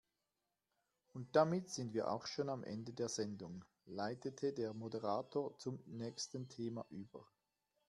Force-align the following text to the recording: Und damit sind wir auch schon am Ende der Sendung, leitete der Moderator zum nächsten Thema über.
Und 1.13 1.35
damit 1.35 1.69
sind 1.69 1.93
wir 1.93 2.09
auch 2.09 2.25
schon 2.25 2.49
am 2.49 2.63
Ende 2.63 2.91
der 2.91 3.07
Sendung, 3.07 3.63
leitete 3.85 4.51
der 4.51 4.73
Moderator 4.73 5.55
zum 5.59 5.77
nächsten 5.85 6.49
Thema 6.49 6.87
über. 6.89 7.23